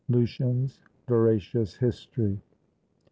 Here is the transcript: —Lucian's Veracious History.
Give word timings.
—Lucian's 0.09 0.79
Veracious 1.07 1.75
History. 1.75 2.39